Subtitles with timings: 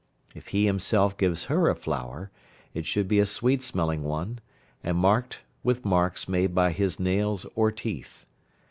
[0.33, 2.31] If he himself gives her a flower
[2.73, 4.39] it should be a sweet smelling one,
[4.83, 8.25] and marked with marks made by his nails or teeth.